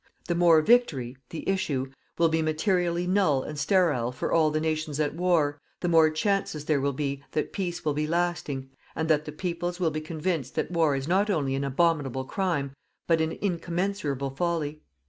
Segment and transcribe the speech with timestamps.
[0.27, 4.99] The more victory_ (the issue) _will be materially null and sterile for all the nations
[4.99, 9.25] at war, the more chances there will be that peace will be lasting and that
[9.25, 12.73] the peoples will be convinced that war is not only an abominable crime
[13.05, 14.79] but an incommensurable folly_."